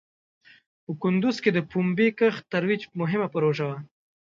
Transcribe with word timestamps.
په 0.83 0.91
کندوز 1.01 1.35
کې 1.43 1.49
د 1.53 1.59
پومبې 1.71 2.07
کښت 2.19 2.43
ترویج 2.51 2.81
مهم 2.99 3.21
پروژه 3.33 3.63
وه. 3.69 3.77